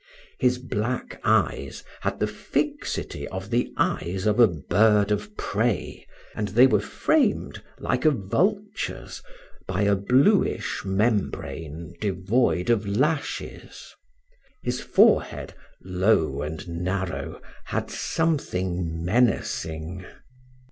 [0.39, 6.47] His black eyes had the fixity of the eyes of a bird of prey, and
[6.47, 9.21] they were framed, like a vulture's,
[9.67, 13.93] by a bluish membrane devoid of lashes.
[14.63, 15.53] His forehead,
[15.83, 20.03] low and narrow, had something menacing.